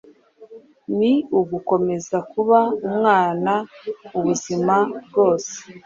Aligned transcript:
ni 0.97 1.13
ugukomeza 1.39 2.17
kuba 2.31 2.59
umwana 2.87 3.53
ubuzima 4.17 4.75
bwose! 5.05 5.53